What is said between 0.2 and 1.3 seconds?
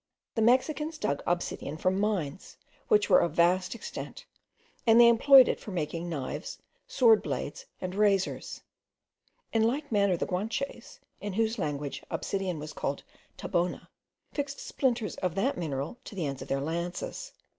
The Mexicans dug